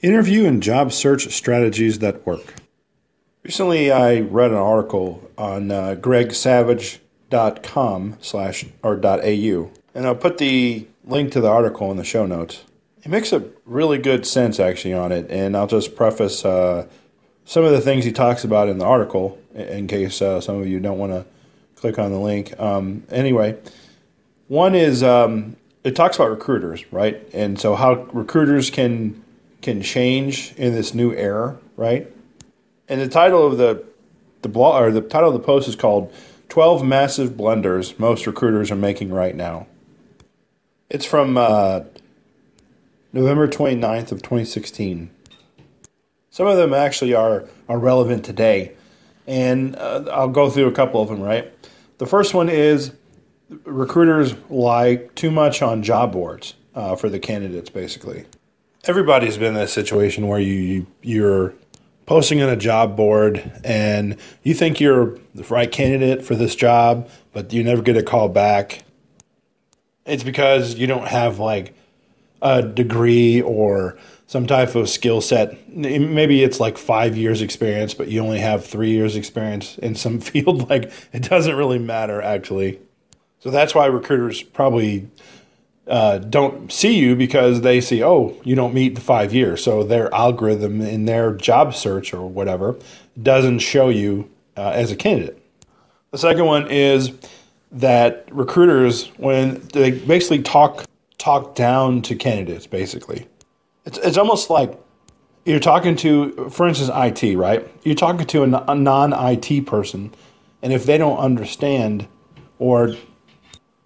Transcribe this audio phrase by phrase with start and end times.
[0.00, 2.54] Interview and job search strategies that work.
[3.42, 10.86] Recently, I read an article on uh, gregsavage.com slash or .au, and I'll put the
[11.04, 12.62] link to the article in the show notes.
[13.02, 16.86] It makes a really good sense actually on it, and I'll just preface uh,
[17.44, 20.68] some of the things he talks about in the article in case uh, some of
[20.68, 21.26] you don't want to
[21.74, 22.54] click on the link.
[22.60, 23.58] Um, anyway,
[24.46, 27.28] one is um, it talks about recruiters, right?
[27.32, 29.24] And so how recruiters can
[29.62, 32.10] can change in this new era, right?
[32.88, 33.84] And the title of the
[34.42, 36.12] the blog or the title of the post is called
[36.48, 39.66] 12 massive blunders most recruiters are making right now.
[40.88, 41.80] It's from uh,
[43.12, 45.10] November 29th of 2016.
[46.30, 48.72] Some of them actually are, are relevant today,
[49.26, 51.52] and uh, I'll go through a couple of them, right?
[51.98, 52.92] The first one is
[53.64, 58.24] recruiters lie too much on job boards uh, for the candidates, basically
[58.84, 61.54] everybody's been in a situation where you, you are
[62.06, 67.08] posting on a job board and you think you're the right candidate for this job,
[67.32, 68.82] but you never get a call back.
[70.06, 71.74] It's because you don't have like
[72.40, 75.68] a degree or some type of skill set.
[75.68, 80.20] Maybe it's like five years experience, but you only have three years experience in some
[80.20, 80.70] field.
[80.70, 82.80] Like it doesn't really matter actually.
[83.40, 85.08] So that's why recruiters probably
[85.88, 89.62] uh, don't see you because they see, oh, you don't meet the five years.
[89.62, 92.76] So their algorithm in their job search or whatever
[93.20, 95.42] doesn't show you uh, as a candidate.
[96.10, 97.12] The second one is
[97.72, 100.84] that recruiters, when they basically talk
[101.18, 103.26] talk down to candidates, basically,
[103.84, 104.78] it's it's almost like
[105.44, 107.66] you're talking to, for instance, IT, right?
[107.82, 110.14] You're talking to a, non IT person,
[110.62, 112.08] and if they don't understand
[112.58, 112.96] or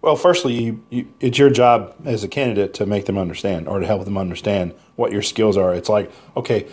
[0.00, 3.80] well, firstly, you, you, it's your job as a candidate to make them understand or
[3.80, 5.74] to help them understand what your skills are.
[5.74, 6.66] It's like, okay,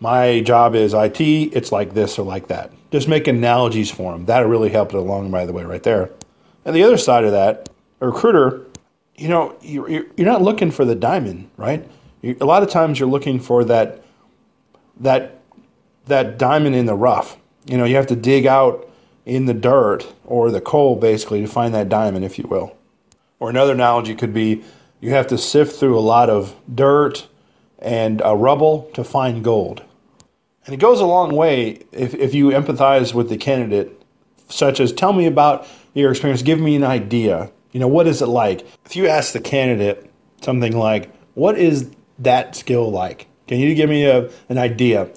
[0.00, 2.72] my job is IT, it's like this or like that.
[2.90, 4.24] Just make analogies for them.
[4.24, 6.10] That'll really help it along, by the way, right there.
[6.64, 7.68] And the other side of that,
[8.00, 8.66] a recruiter,
[9.16, 11.86] you know, you're, you're not looking for the diamond, right?
[12.22, 14.02] You, a lot of times you're looking for that,
[15.00, 15.40] that,
[16.06, 17.36] that diamond in the rough.
[17.66, 18.88] You know, you have to dig out
[19.24, 22.76] in the dirt or the coal basically to find that diamond, if you will.
[23.38, 24.62] Or another analogy could be
[25.00, 27.26] you have to sift through a lot of dirt
[27.78, 29.82] and uh, rubble to find gold.
[30.64, 34.00] And it goes a long way if, if you empathize with the candidate,
[34.48, 37.50] such as tell me about your experience, give me an idea.
[37.72, 38.64] You know, what is it like?
[38.84, 40.08] If you ask the candidate
[40.40, 41.90] something like, what is
[42.20, 43.26] that skill like?
[43.48, 45.10] Can you give me a, an idea?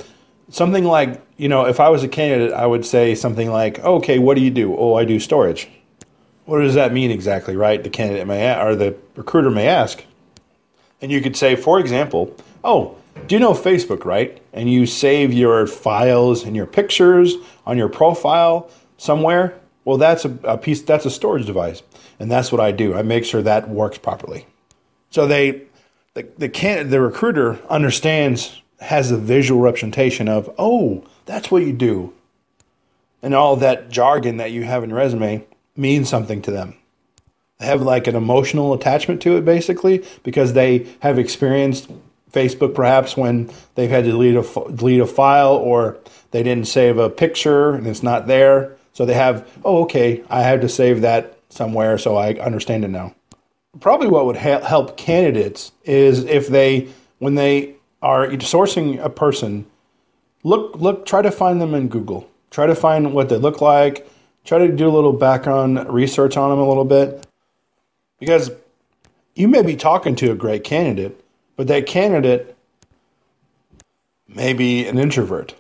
[0.50, 4.20] Something like you know, if I was a candidate, I would say something like, "Okay,
[4.20, 5.68] what do you do?" "Oh, I do storage."
[6.46, 7.84] What does that mean exactly, right?
[7.84, 10.04] The candidate may or the recruiter may ask,
[11.02, 12.34] and you could say, for example,
[12.64, 12.96] "Oh,
[13.28, 17.36] do you know Facebook, right?" And you save your files and your pictures
[17.66, 19.56] on your profile somewhere.
[19.84, 20.82] Well, that's a, a piece.
[20.82, 21.82] That's a storage device,
[22.20, 22.94] and that's what I do.
[22.94, 24.46] I make sure that works properly.
[25.10, 25.64] So they,
[26.14, 31.74] the the can the recruiter understands has a visual representation of, oh, that's what you
[31.74, 32.14] do.
[33.22, 36.76] And all that jargon that you have in your resume means something to them.
[37.60, 41.90] They have like an emotional attachment to it, basically, because they have experienced
[42.32, 45.98] Facebook perhaps when they've had to delete a, delete a file or
[46.32, 48.76] they didn't save a picture and it's not there.
[48.92, 52.90] So they have, oh, okay, I have to save that somewhere so I understand it
[52.90, 53.16] now.
[53.80, 59.66] Probably what would ha- help candidates is if they, when they are sourcing a person,
[60.44, 62.30] look look try to find them in Google.
[62.52, 64.08] Try to find what they look like.
[64.46, 67.26] Try to do a little background research on them a little bit.
[68.20, 68.52] Because
[69.34, 71.20] you may be talking to a great candidate,
[71.56, 72.56] but that candidate
[74.28, 75.56] may be an introvert.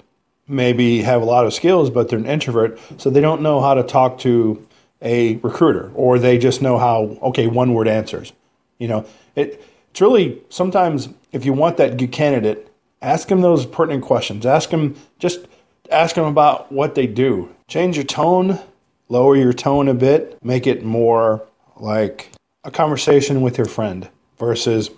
[0.47, 3.73] Maybe have a lot of skills, but they're an introvert, so they don't know how
[3.73, 4.65] to talk to
[5.01, 8.31] a recruiter, or they just know how okay one word answers.
[8.77, 13.65] You know, it it's really sometimes if you want that good candidate, ask them those
[13.65, 14.45] pertinent questions.
[14.45, 15.47] Ask them just
[15.91, 17.53] ask them about what they do.
[17.67, 18.57] Change your tone,
[19.09, 21.45] lower your tone a bit, make it more
[21.75, 22.31] like
[22.63, 24.09] a conversation with your friend
[24.39, 24.89] versus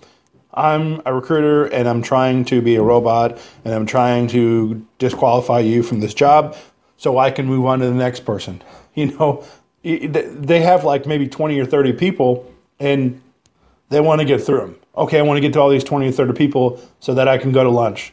[0.54, 5.58] I'm a recruiter and I'm trying to be a robot and I'm trying to disqualify
[5.58, 6.56] you from this job
[6.96, 8.62] so I can move on to the next person.
[8.94, 9.44] You know,
[9.84, 13.22] they have like maybe 20 or 30 people and
[13.90, 16.08] they want to get through them okay, I want to get to all these 20
[16.08, 18.12] or 30 people so that I can go to lunch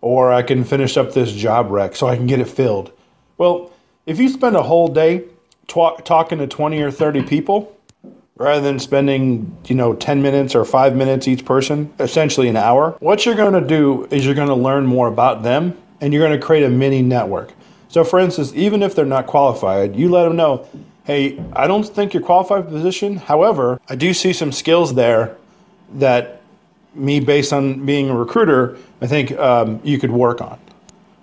[0.00, 2.92] or I can finish up this job rec so I can get it filled.
[3.38, 3.72] Well,
[4.04, 5.24] if you spend a whole day
[5.68, 7.76] talk, talking to 20 or 30 people,
[8.36, 12.90] rather than spending, you know, 10 minutes or 5 minutes each person, essentially an hour.
[13.00, 16.26] What you're going to do is you're going to learn more about them and you're
[16.26, 17.52] going to create a mini network.
[17.88, 20.66] So for instance, even if they're not qualified, you let them know,
[21.04, 23.16] "Hey, I don't think you're qualified for the position.
[23.16, 25.36] However, I do see some skills there
[25.94, 26.42] that
[26.94, 30.58] me based on being a recruiter, I think um, you could work on."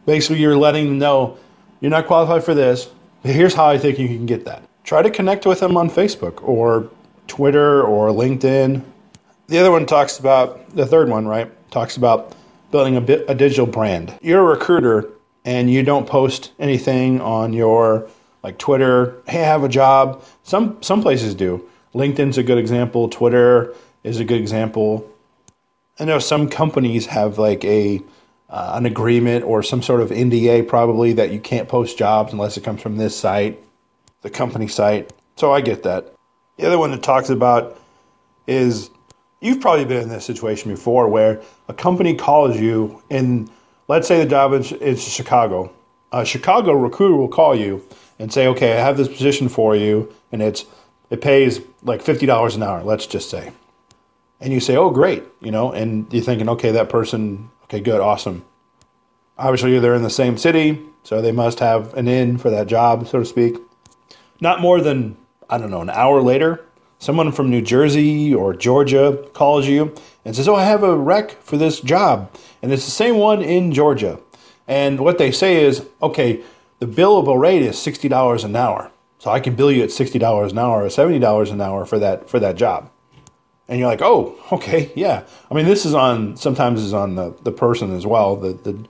[0.06, 1.38] Basically, you're letting them know
[1.80, 2.90] you're not qualified for this,
[3.22, 4.64] but here's how I think you can get that.
[4.84, 6.90] Try to connect with them on Facebook or
[7.28, 8.84] Twitter or LinkedIn.
[9.48, 12.36] The other one talks about, the third one, right, talks about
[12.72, 14.18] building a, bit, a digital brand.
[14.22, 15.10] You're a recruiter
[15.46, 18.10] and you don't post anything on your
[18.44, 20.22] like Twitter, hey, I have a job.
[20.44, 21.68] Some some places do.
[21.96, 23.74] LinkedIn's a good example, Twitter
[24.04, 25.10] is a good example.
[26.00, 28.02] I know some companies have like a
[28.50, 32.56] uh, an agreement or some sort of NDA probably that you can't post jobs unless
[32.56, 33.60] it comes from this site,
[34.22, 35.12] the company site.
[35.38, 36.14] So I get that.
[36.58, 37.80] The other one that talks about
[38.46, 38.92] is
[39.42, 43.50] you've probably been in this situation before where a company calls you and
[43.88, 45.74] let's say the job is, is Chicago.
[46.12, 47.84] A Chicago recruiter will call you
[48.20, 50.66] and say, "Okay, I have this position for you, and it's
[51.10, 52.84] it pays like fifty dollars an hour.
[52.84, 53.52] Let's just say."
[54.44, 58.00] And you say, "Oh, great," you know, and you're thinking, "Okay, that person, okay, good,
[58.00, 58.44] awesome."
[59.40, 63.08] Obviously, they're in the same city, so they must have an in for that job,
[63.08, 63.56] so to speak.
[64.40, 65.18] Not more than
[65.50, 66.66] I don't know, an hour later,
[67.00, 69.94] someone from New Jersey or Georgia calls you
[70.26, 72.32] and says, Oh, I have a rec for this job.
[72.62, 74.20] And it's the same one in Georgia.
[74.68, 76.42] And what they say is, okay,
[76.80, 78.92] the billable rate is $60 an hour.
[79.20, 82.30] So I can bill you at $60 an hour or $70 an hour for that
[82.30, 82.90] for that job.
[83.68, 85.24] And you're like, oh, okay, yeah.
[85.50, 88.86] I mean, this is on sometimes is on the, the person as well, the, the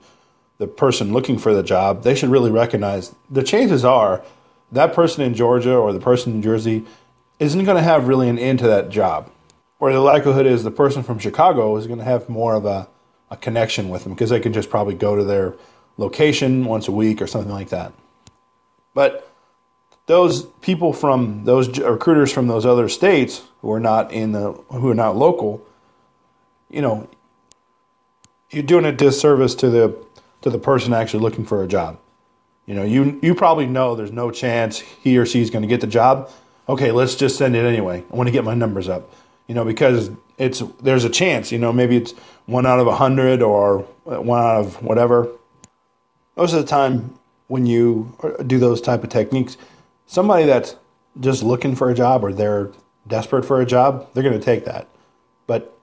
[0.58, 2.02] the person looking for the job.
[2.02, 4.24] They should really recognize the chances are
[4.72, 6.84] that person in Georgia or the person in Jersey
[7.38, 9.30] isn't going to have really an end to that job.
[9.80, 12.88] Or the likelihood is the person from Chicago is going to have more of a,
[13.30, 15.54] a connection with them because they can just probably go to their
[15.96, 17.92] location once a week or something like that.
[18.94, 19.33] But
[20.06, 24.90] those people from those recruiters from those other states who are not in the who
[24.90, 25.66] are not local,
[26.70, 27.08] you know,
[28.50, 29.96] you're doing a disservice to the
[30.42, 31.98] to the person actually looking for a job.
[32.66, 35.80] You know, you you probably know there's no chance he or she's going to get
[35.80, 36.30] the job.
[36.68, 38.04] Okay, let's just send it anyway.
[38.10, 39.10] I want to get my numbers up.
[39.46, 41.52] You know, because it's there's a chance.
[41.52, 42.12] You know, maybe it's
[42.46, 45.28] one out of a hundred or one out of whatever.
[46.36, 47.18] Most of the time,
[47.48, 49.56] when you uh, do those type of techniques,
[50.06, 50.76] somebody that's
[51.20, 52.70] just looking for a job or they're
[53.06, 54.88] desperate for a job, they're going to take that.
[55.46, 55.76] But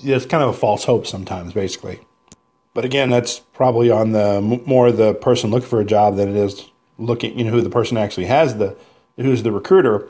[0.00, 2.00] it's kind of a false hope sometimes, basically.
[2.74, 6.36] But again, that's probably on the more the person looking for a job than it
[6.36, 8.76] is looking, you know, who the person actually has the
[9.16, 10.08] who's the recruiter,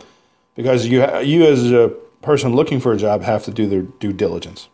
[0.55, 4.15] because you you as a person looking for a job have to do their due
[4.15, 4.69] diligence.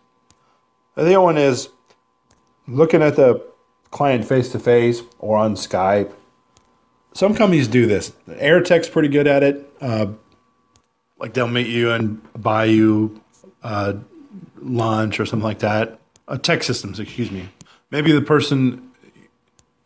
[0.94, 1.70] The other one is
[2.68, 3.44] looking at the
[3.90, 6.12] client face to face or on Skype.
[7.12, 8.12] Some companies do this.
[8.28, 9.72] Aerotek's pretty good at it.
[9.80, 10.08] Uh,
[11.18, 13.20] like they'll meet you and buy you
[13.62, 13.94] uh,
[14.60, 15.98] lunch or something like that.
[16.28, 17.48] Uh, TEKsystems, excuse me
[17.90, 18.90] maybe the person,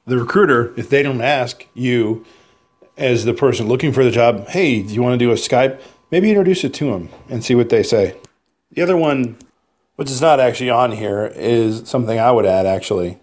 [0.06, 2.25] the recruiter, if they don't ask you
[2.97, 5.81] as the person looking for the job, hey, do you want to do a Skype?
[6.11, 8.17] Maybe introduce it to them and see what they say.
[8.73, 9.37] The other one,
[9.97, 13.19] which is not actually on here, is something I would add actually,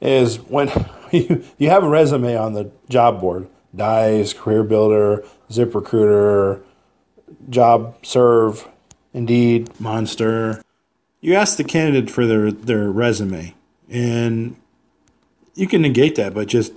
[0.00, 0.68] is when
[1.58, 6.62] you, have a resume on the job board, Dice, Career Builder, ZipRecruiter,
[7.48, 8.68] Job Serve,
[9.12, 10.62] Indeed, Monster.
[11.20, 13.54] You ask the candidate for their, their resume.
[13.88, 14.56] And
[15.54, 16.72] you can negate that by just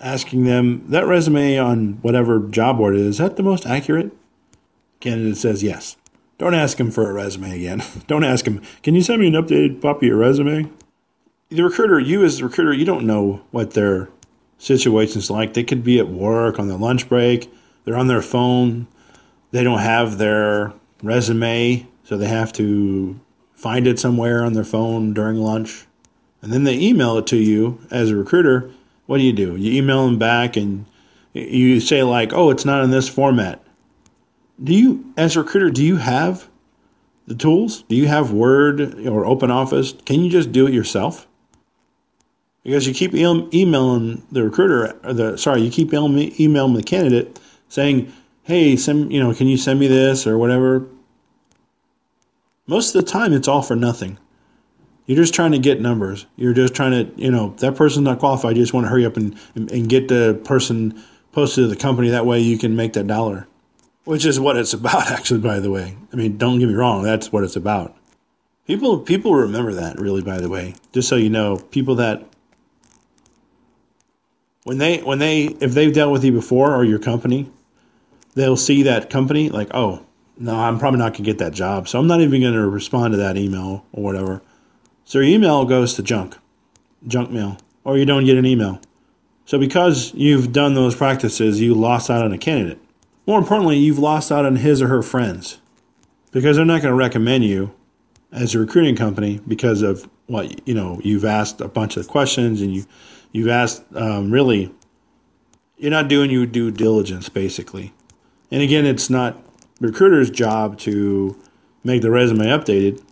[0.00, 4.12] asking them that resume on whatever job board is, is that the most accurate?
[5.00, 5.96] Candidate says yes.
[6.38, 7.82] Don't ask him for a resume again.
[8.06, 10.70] Don't ask him, can you send me an updated copy of your resume?
[11.50, 14.08] The recruiter, you as the recruiter, you don't know what their
[14.58, 15.54] situation's like.
[15.54, 17.50] They could be at work on their lunch break,
[17.84, 18.86] they're on their phone,
[19.50, 23.18] they don't have their resume, so they have to
[23.54, 25.86] find it somewhere on their phone during lunch
[26.42, 28.70] and then they email it to you as a recruiter,
[29.06, 29.56] what do you do?
[29.56, 30.84] You email them back and
[31.32, 33.62] you say like, "Oh, it's not in this format."
[34.62, 36.48] Do you, as a recruiter, do you have
[37.26, 37.82] the tools?
[37.88, 39.94] Do you have Word or Open Office?
[40.04, 41.27] Can you just do it yourself?
[42.68, 48.12] Because you keep emailing the recruiter, or the sorry, you keep emailing the candidate saying,
[48.42, 50.86] "Hey, send you know, can you send me this or whatever."
[52.66, 54.18] Most of the time, it's all for nothing.
[55.06, 56.26] You're just trying to get numbers.
[56.36, 58.58] You're just trying to, you know, that person's not qualified.
[58.58, 61.76] You just want to hurry up and, and, and get the person posted to the
[61.76, 62.10] company.
[62.10, 63.48] That way you can make that dollar.
[64.04, 65.40] which is what it's about, actually.
[65.40, 67.96] By the way, I mean, don't get me wrong, that's what it's about.
[68.66, 70.20] People people remember that really.
[70.20, 72.27] By the way, just so you know, people that
[74.68, 77.50] when they when they if they've dealt with you before or your company,
[78.34, 80.04] they'll see that company like, oh,
[80.36, 83.16] no, I'm probably not gonna get that job, so I'm not even gonna respond to
[83.16, 84.42] that email or whatever.
[85.06, 86.36] So your email goes to junk,
[87.06, 88.78] junk mail, or you don't get an email.
[89.46, 92.78] So because you've done those practices, you lost out on a candidate.
[93.26, 95.60] More importantly, you've lost out on his or her friends
[96.30, 97.72] because they're not going to recommend you
[98.32, 102.60] as a recruiting company because of what you know you've asked a bunch of questions
[102.60, 102.84] and you
[103.32, 104.72] you've asked um, really
[105.76, 107.92] you're not doing your due diligence basically.
[108.50, 109.42] And again it's not
[109.80, 111.40] recruiter's job to
[111.84, 113.02] make the resume updated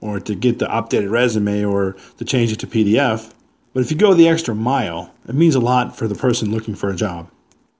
[0.00, 3.32] or to get the updated resume or to change it to pdf
[3.74, 6.74] but if you go the extra mile it means a lot for the person looking
[6.74, 7.30] for a job.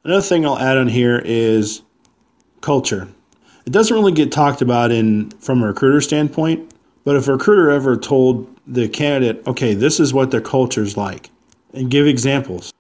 [0.05, 1.83] Another thing i'll add on here is
[2.61, 3.09] culture.
[3.65, 6.73] It doesn't really get talked about in from a recruiter standpoint
[7.05, 11.31] but if a recruiter ever told the candidate, okay, this is what their culture's like,
[11.73, 12.73] and give examples,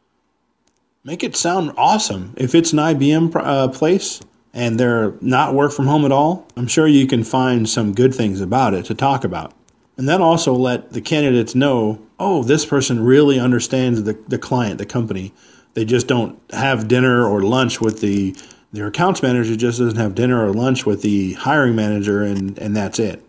[1.05, 2.35] make it sound awesome.
[2.37, 4.21] If it's an IBM uh, place
[4.53, 8.15] and they're not work from home at all, I'm sure you can find some good
[8.15, 9.53] things about it to talk about.
[9.97, 14.79] And then also let the candidates know, oh, this person really understands the, the client,
[14.79, 15.33] the company.
[15.75, 18.37] They just don't have dinner or lunch with the
[18.75, 22.75] their accounts manager just doesn't have dinner or lunch with the hiring manager and, and
[22.75, 23.23] that's it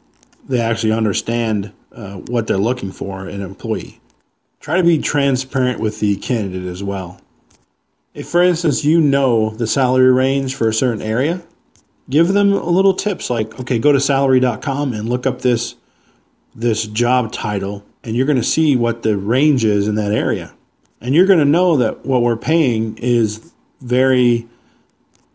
[0.47, 3.99] they actually understand uh, what they're looking for in an employee.
[4.63, 7.19] Try to be transparent with the candidate as well.
[8.13, 11.41] If, for instance, you know the salary range for a certain area,
[12.09, 15.75] give them a little tips like, okay, go to salary.com and look up this
[16.55, 20.53] this job title, and you're going to see what the range is in that area.
[21.01, 23.51] And you're going to know that what we're paying is
[23.81, 24.47] very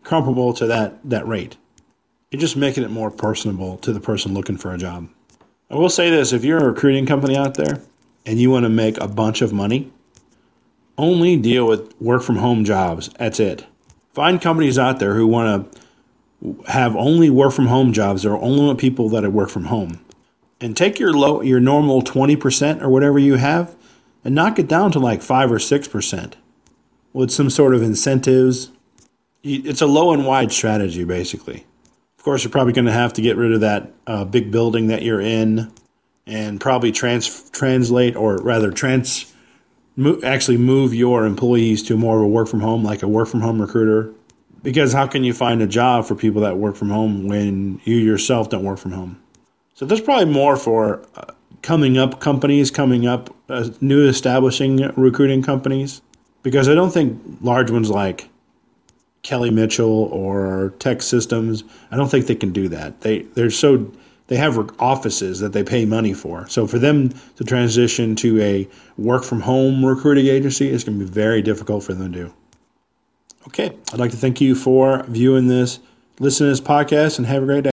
[0.03, 1.55] comparable to that, that rate.
[2.31, 5.07] You're just making it more personable to the person looking for a job.
[5.69, 7.79] I will say this if you're a recruiting company out there
[8.25, 9.91] and you want to make a bunch of money,
[10.97, 13.09] only deal with work from home jobs.
[13.17, 13.65] That's it.
[14.13, 15.79] Find companies out there who want to
[16.67, 20.03] have only work from home jobs or only want people that work from home.
[20.61, 23.75] And take your low your normal 20% or whatever you have
[24.25, 26.33] and knock it down to like 5 or 6%
[27.13, 28.71] with some sort of incentives.
[29.41, 31.65] It's a low and wide strategy basically.
[32.17, 34.87] Of course, you're probably going to have to get rid of that uh, big building
[34.87, 35.71] that you're in,
[36.29, 39.33] and probably trans translate or rather trans
[39.95, 43.27] mo- actually move your employees to more of a work from home, like a work
[43.27, 44.13] from home recruiter.
[44.61, 47.95] Because how can you find a job for people that work from home when you
[47.95, 49.21] yourself don't work from home?
[49.73, 55.41] So there's probably more for uh, coming up companies, coming up uh, new establishing recruiting
[55.41, 56.01] companies.
[56.43, 58.29] Because I don't think large ones like
[59.23, 61.63] Kelly Mitchell or TEKsystems.
[61.91, 63.01] I don't think they can do that.
[63.01, 63.91] They they're so
[64.29, 66.47] they have offices that they pay money for.
[66.47, 71.05] So for them to transition to a work from home recruiting agency is going to
[71.05, 72.33] be very difficult for them to do.
[73.47, 75.79] Okay, I'd like to thank you for viewing this,
[76.19, 77.67] listening to this podcast, and have a great day.